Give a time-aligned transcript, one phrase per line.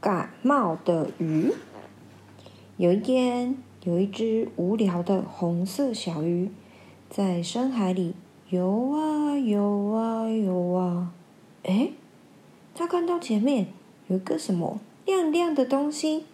[0.00, 1.52] 感冒的鱼。
[2.76, 6.50] 有一天，有一只无聊的红色小鱼，
[7.08, 8.14] 在深海里
[8.50, 11.12] 游啊游啊游啊。
[11.64, 11.90] 哎，
[12.74, 13.68] 它看到前面
[14.08, 16.26] 有一个什么亮亮的东西，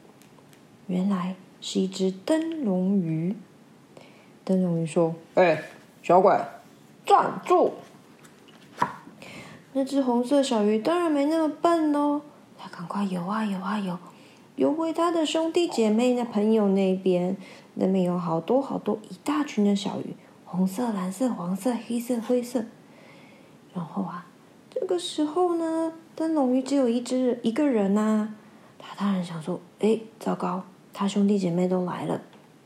[0.89, 3.37] 原来是一只灯笼鱼。
[4.45, 5.63] 灯笼鱼说：“哎，
[6.03, 6.37] 小鬼，
[7.07, 7.75] 站住！”
[9.73, 12.21] 那只红色小鱼当然没那么笨喽。
[12.63, 13.99] 他赶快游啊游啊游，
[14.55, 17.37] 游回他的兄弟姐妹的朋友那边。
[17.75, 20.15] 那边有好多好多一大群的小鱼，
[20.45, 22.63] 红色、蓝色、黄色、黑色、灰色。
[23.75, 24.27] 然后啊，
[24.71, 28.35] 这个时候呢，灯笼鱼只有一只一个人呐、啊。
[28.79, 32.21] 他当然想说：“哎，糟糕，他兄弟姐妹都来了，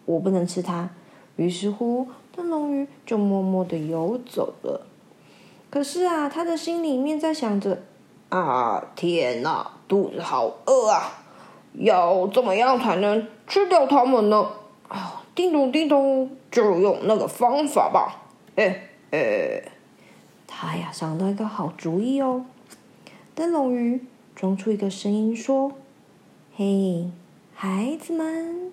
[0.04, 0.90] 我不能吃它。”
[1.36, 4.86] 于是乎，灯笼鱼就默默的游走了。
[5.70, 7.82] 可是啊，他的心里面在想着。
[8.30, 11.22] 啊天哪，肚子好饿啊！
[11.74, 14.50] 要怎么样才能吃掉它们呢？
[15.34, 18.22] 叮咚叮咚，就用那个方法吧。
[18.56, 19.62] 哎哎，
[20.46, 22.46] 他呀想到一个好主意哦。
[23.34, 25.72] 灯笼鱼装出一个声音说
[26.56, 27.10] ：“嘿，
[27.54, 28.72] 孩子们，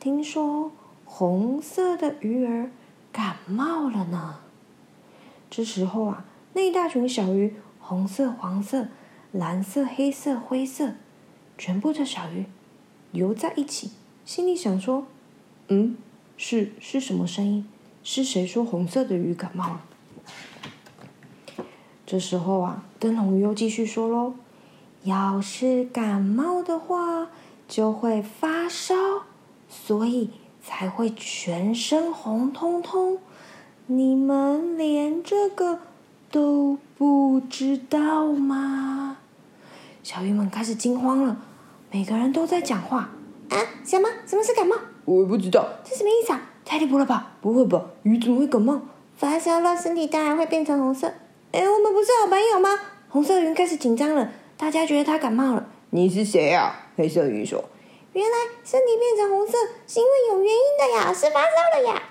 [0.00, 0.72] 听说
[1.04, 2.70] 红色的鱼儿
[3.12, 4.40] 感冒了呢。”
[5.48, 7.54] 这时候啊，那一大群小鱼。
[7.84, 8.86] 红色、黄色、
[9.32, 10.92] 蓝色、黑色、灰色，
[11.56, 12.44] 全部的小鱼
[13.12, 13.90] 游在一起，
[14.24, 15.06] 心里想说
[15.68, 15.96] ：“嗯，
[16.36, 17.66] 是是什么声音？
[18.04, 19.84] 是谁说红色的鱼感冒了？”
[22.04, 24.34] 这时候啊，灯笼鱼又继续说喽
[25.04, 27.28] ：“要是感冒的话，
[27.66, 28.94] 就会发烧，
[29.68, 30.30] 所以
[30.62, 33.18] 才会全身红彤彤。
[33.86, 35.80] 你们连这个……”
[36.32, 39.18] 都不知道吗？
[40.02, 41.36] 小鱼们开始惊慌了，
[41.92, 43.10] 每个人都在讲话。
[43.50, 44.08] 啊，什么？
[44.26, 44.76] 什么是感冒？
[45.04, 45.64] 我也不知道。
[45.84, 46.50] 这什么意思啊？
[46.64, 47.36] 太离谱了吧？
[47.40, 47.84] 不会吧？
[48.02, 48.80] 鱼怎么会感冒？
[49.16, 51.06] 发烧了，身体当然会变成红色。
[51.52, 52.70] 哎，我们不是好朋友吗？
[53.08, 55.68] 红色鱼开始紧张了，大家觉得它感冒了。
[55.90, 56.88] 你是谁啊？
[56.96, 57.62] 黑色鱼说
[58.12, 59.52] ：“原来身体变成红色
[59.86, 62.02] 是因为有原因的呀，是发烧了呀。”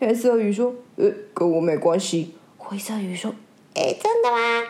[0.00, 3.32] 黑色鱼说：“呃，跟我没关系。”灰色鱼说。
[3.74, 4.64] 哎，真的吗？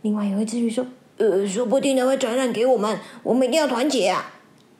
[0.00, 0.84] 另外有一只鱼说
[1.22, 4.32] ：“呃，说不定呢会传染给我们，我们一定要团结啊！”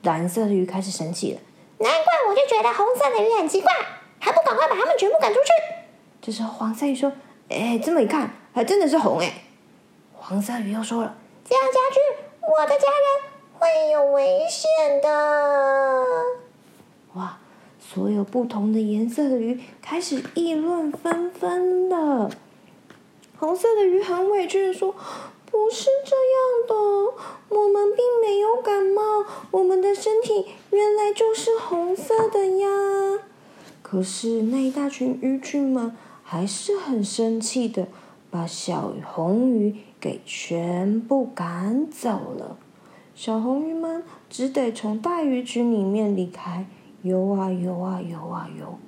[0.02, 1.40] 蓝色的鱼开始生气了，
[1.78, 3.72] 难怪我就觉得红色的鱼很奇怪，
[4.18, 5.50] 还不赶快把他们全部赶出去！
[6.20, 7.12] 这时候黄色鱼说
[7.48, 9.44] ：“哎，这么一看，还真的是红哎！”
[10.18, 11.16] 黄色鱼又说了
[11.48, 12.00] ：“这样下去，
[12.40, 16.04] 我的家人会有危险的。”
[17.14, 17.38] 哇！
[17.94, 22.30] 所有不同的颜色的鱼开始议论纷纷了。
[23.38, 24.94] 红色的鱼很委屈的说
[25.52, 26.74] ：“不是这样的，
[27.50, 33.20] 我们并没有感冒，我们的身体原来就是红色的呀。”
[33.82, 37.88] 可是那一大群鱼群们还是很生气的，
[38.30, 42.56] 把小红鱼给全部赶走了。
[43.14, 46.66] 小红鱼们只得从大鱼群里面离开，
[47.02, 48.78] 游啊游啊游啊游，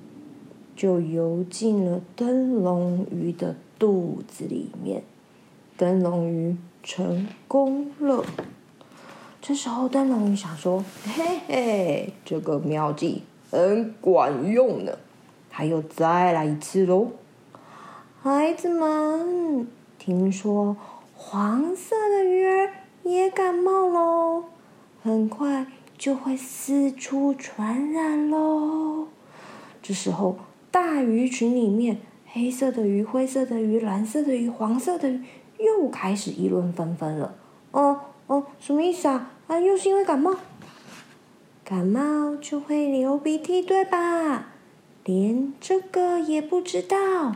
[0.75, 5.03] 就游进了灯笼鱼的肚子里面，
[5.77, 8.23] 灯笼鱼成功了。
[9.41, 14.97] 这时候，灯笼鱼想说：“嘿嘿，这个妙计很管用呢，
[15.49, 17.11] 还有再来一次喽！”
[18.23, 19.67] 孩子们，
[19.99, 20.77] 听说
[21.15, 22.69] 黄色的鱼儿
[23.03, 24.45] 也感冒喽，
[25.03, 29.07] 很快就会四处传染喽。
[29.83, 30.37] 这时候，
[30.71, 31.97] 大鱼群里面。
[32.37, 35.23] 黑色的鱼、灰色的鱼、蓝色的鱼、黄色的鱼
[35.57, 37.35] 又开始议论纷纷了。
[37.71, 39.31] 哦哦，什么意思啊？
[39.47, 40.35] 啊，又是因为感冒？
[41.63, 44.47] 感冒就会流鼻涕，对吧？
[45.03, 47.33] 连这个也不知道，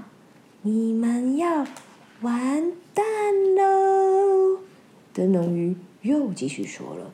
[0.63, 1.65] 你们要
[2.21, 3.05] 完蛋
[3.55, 4.59] 喽！
[5.13, 7.11] 灯笼鱼又继续说了。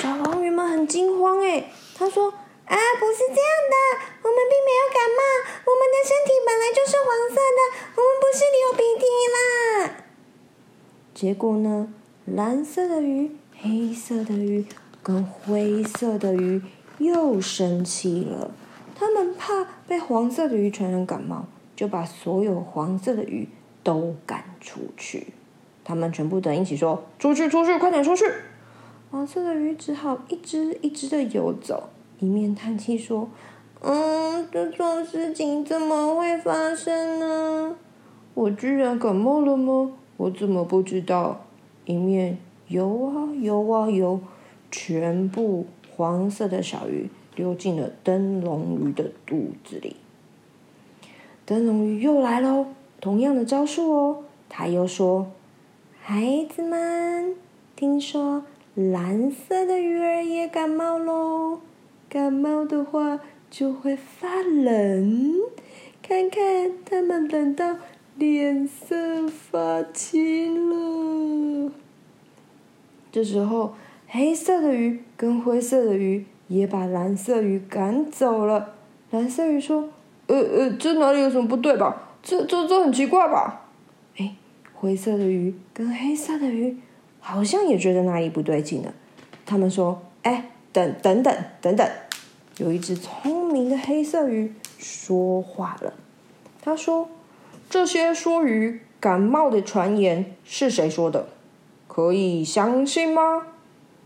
[0.00, 2.32] 小黄鱼们很惊慌哎，他说。
[2.70, 3.74] 啊，不是这样的，
[4.22, 5.20] 我们并没有感冒，
[5.66, 7.60] 我们的身体本来就是黄色的，
[7.98, 8.59] 我们不是流。
[11.20, 11.86] 结果呢，
[12.24, 13.30] 蓝色的鱼、
[13.60, 14.64] 黑色的鱼
[15.02, 16.62] 跟灰色的鱼
[16.96, 18.50] 又生气了。
[18.94, 21.44] 他们怕被黄色的鱼传染感冒，
[21.76, 23.46] 就把所有黄色的鱼
[23.82, 25.26] 都赶出去。
[25.84, 28.24] 他们全部等一起说：“出去，出去，快点出去！”
[29.12, 31.90] 黄色的鱼只好一只一只的游走，
[32.20, 33.28] 一面叹气说
[33.84, 37.76] ：“嗯，这种事情怎么会发生呢？
[38.32, 39.92] 我居然感冒了吗？
[40.20, 41.46] 我怎么不知道？”
[41.86, 42.38] 一面
[42.68, 44.20] 游啊游啊游，
[44.70, 47.08] 全部黄色的小鱼。
[47.32, 49.96] 丢进了灯笼鱼的肚子里。
[51.46, 52.66] 灯笼鱼又来喽，
[53.00, 54.24] 同样的招数哦。
[54.48, 55.30] 他又说
[56.02, 57.36] ：“孩子们，
[57.76, 58.44] 听说
[58.74, 61.60] 蓝色的鱼儿也感冒喽。
[62.10, 65.32] 感冒的话就会发冷，
[66.02, 67.76] 看看他们冷到
[68.20, 71.72] 脸色发青了。”
[73.10, 73.74] 这时候，
[74.06, 76.26] 黑色的鱼跟灰色的鱼。
[76.50, 78.74] 也把蓝色鱼赶走了。
[79.12, 79.88] 蓝色鱼说
[80.26, 82.08] ：“呃呃，这哪里有什么不对吧？
[82.24, 83.68] 这这这很奇怪吧？”
[84.18, 84.34] 哎，
[84.74, 86.76] 灰色的鱼跟黑色的鱼
[87.20, 88.92] 好像也觉得哪里不对劲了。
[89.46, 91.88] 他们说：“哎，等等等等等，
[92.58, 95.94] 有一只聪明的黑色鱼说话了。
[96.60, 97.08] 他说
[97.70, 101.28] ：‘这些说鱼感冒的传言是谁说的？
[101.86, 103.46] 可以相信吗？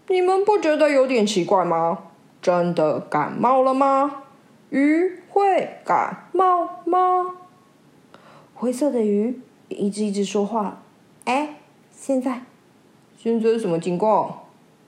[0.09, 2.11] 你们不觉得有点奇怪吗？’”
[2.43, 4.25] 真的感冒了吗？
[4.69, 7.37] 鱼会感冒吗？
[8.53, 10.83] 灰色的鱼一直一直说话。
[11.25, 11.57] 哎，
[11.91, 12.43] 现在，
[13.17, 14.43] 现在是什么情况？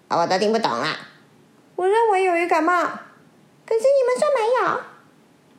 [0.08, 0.94] 啊我都听不懂啦。
[1.76, 2.73] 我认为有鱼感冒，
[3.64, 4.81] 可是你们说没有。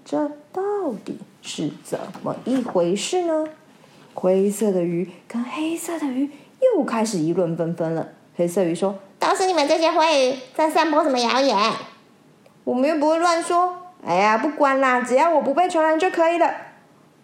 [0.05, 1.17] 这到底
[1.47, 3.47] 是怎么一回事呢？
[4.13, 6.29] 灰色的鱼跟黑色的鱼
[6.59, 8.09] 又开始议论纷纷了。
[8.35, 8.99] 黑色鱼说。
[9.19, 11.57] 都是你们这些灰鱼在散播什么谣言？
[12.63, 13.75] 我们又不会乱说。
[14.05, 16.53] 哎呀，不管啦，只要我不被传染就可以了。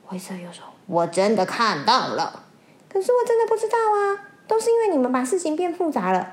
[0.03, 2.43] 灰色鱼说：“我真的看到了，
[2.89, 6.31] 可是我真的不知道啊，都是因为你们把事情变复杂了。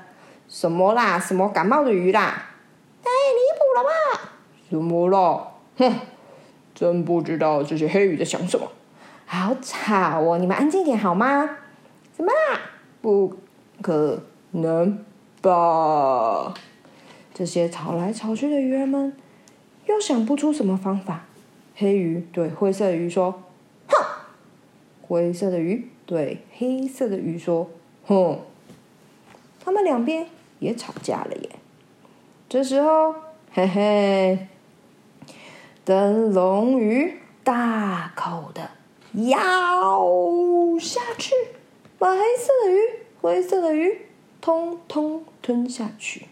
[0.49, 1.19] 什么啦？
[1.19, 2.47] 什么感冒的鱼啦？
[3.03, 4.31] 太离谱了吧？
[4.67, 5.51] 什么啦？
[5.77, 5.95] 哼，
[6.81, 8.67] 真不知道这些黑鱼在想什么。
[9.27, 10.39] 好吵哦！
[10.39, 11.57] 你们安静点好吗？
[12.11, 12.59] 怎么啦？
[12.99, 13.35] 不
[13.83, 15.05] 可能。”
[15.41, 16.53] 吧，
[17.33, 19.15] 这些吵来吵去的鱼儿们
[19.85, 21.25] 又想不出什么方法。
[21.75, 23.43] 黑鱼对灰色的鱼说
[23.87, 24.05] ：“哼！”
[25.07, 27.69] 灰色的鱼对黑色的鱼说
[28.05, 28.39] ：“哼！”
[29.63, 30.27] 他们两边
[30.59, 31.49] 也吵架了耶。
[32.49, 33.15] 这时候，
[33.51, 34.47] 嘿嘿，
[35.83, 38.69] 灯笼鱼大口的
[39.13, 41.33] 咬下去，
[41.97, 42.79] 把黑色的鱼、
[43.21, 44.05] 灰色的鱼
[44.39, 45.23] 通通。
[45.41, 46.27] 吞下去。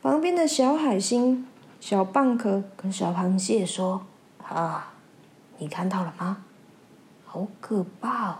[0.00, 1.44] 旁边的小海星、
[1.80, 4.06] 小蚌壳跟小螃蟹说
[4.46, 4.94] ：“啊，
[5.58, 6.44] 你看到了吗？
[7.24, 8.36] 好可怕哦！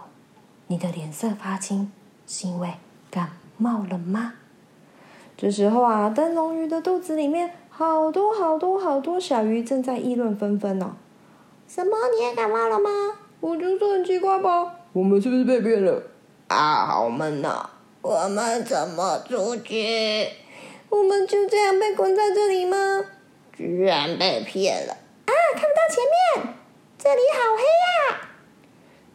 [0.68, 1.90] 你的脸色发青，
[2.28, 2.74] 是因为
[3.10, 4.34] 感冒了吗？”
[5.36, 10.96] 这时候啊，灯笼鱼的肚子里面好多好多好多小鱼正在议论纷纷呢。
[11.68, 11.94] 什么？
[12.16, 12.88] 你也感冒了吗？
[13.40, 14.76] 我就说很奇怪吧。
[14.94, 16.02] 我们是不是被骗了？
[16.48, 17.68] 啊，好闷呐！
[18.00, 20.26] 我们怎么出去？
[20.88, 23.04] 我们就这样被困在这里吗？
[23.54, 24.94] 居然被骗了！
[25.26, 26.54] 啊，看不到前面，
[26.96, 27.62] 这里好黑
[28.14, 28.28] 呀！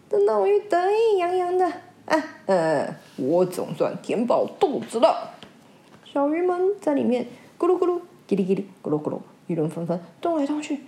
[0.07, 1.65] 灯笼鱼得意洋洋的，
[2.05, 5.31] 啊，呃，我总算填饱肚子了。
[6.05, 7.25] 小鱼们在里面
[7.57, 10.79] 咕噜咕噜、叽里叽里、咕噜咕噜，议论纷纷，动来动去。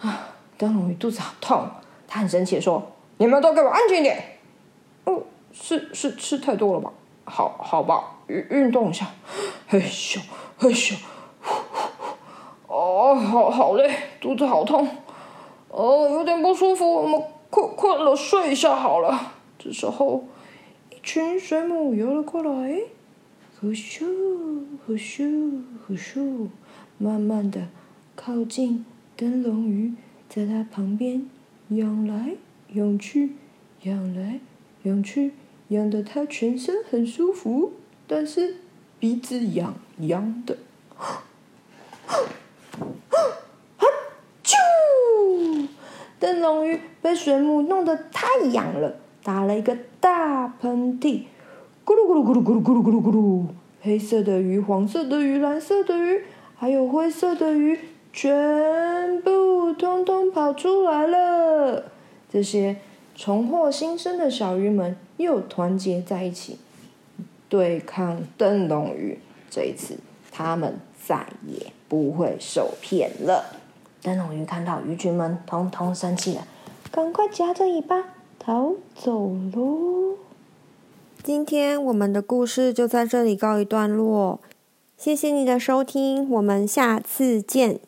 [0.00, 1.64] 啊，灯笼鱼肚子好痛，
[2.08, 4.20] 他很生气的说：“你们都给我安静一点！”
[5.06, 6.90] 哦，是是吃太多了吧？
[7.24, 9.06] 好好吧，运运动一下，
[9.68, 10.18] 嘿咻
[10.58, 10.96] 嘿咻，
[12.66, 13.88] 哦，好好累，
[14.20, 14.88] 肚子好痛，
[15.68, 19.34] 哦，有点不舒服，我们困困了，睡一下好了。
[19.60, 20.24] 这时候，
[20.90, 22.80] 一群水母游了过来，
[23.60, 24.04] 呼咻
[24.86, 26.48] 呼咻呼咻，
[27.02, 27.68] 慢慢的
[28.14, 28.84] 靠近
[29.16, 29.94] 灯笼鱼，
[30.28, 31.24] 在它旁边
[31.70, 32.34] 仰来
[32.74, 33.36] 仰去，
[33.84, 34.40] 仰来
[34.82, 35.32] 仰去。
[35.68, 37.72] 痒得它全身很舒服，
[38.06, 38.56] 但是
[38.98, 40.58] 鼻子痒痒的。
[40.98, 41.24] 啊
[44.44, 45.68] 啾！
[46.18, 51.22] 灯笼鱼被水母弄得太痒了，打了一个大喷嚏，
[51.86, 53.46] 咕噜咕噜咕噜咕噜咕噜咕噜咕噜。
[53.80, 56.24] 黑色的鱼、黄色的鱼、蓝色的鱼，
[56.60, 57.80] 还有灰色的鱼，
[58.12, 61.84] 全部通通跑出来了。
[62.30, 62.76] 这些。
[63.16, 66.56] 重获新生的小鱼们又团结在一起，
[67.50, 69.18] 对抗灯笼鱼。
[69.50, 69.98] 这一次，
[70.32, 73.44] 他们再也不会受骗了。
[74.00, 76.46] 灯笼鱼看到鱼群们通通生气了，
[76.90, 78.04] 赶快夹着尾巴
[78.38, 80.16] 逃走喽。
[81.22, 84.40] 今天我们的故事就在这里告一段落，
[85.02, 87.80] 谢谢你的收听，我们下次见。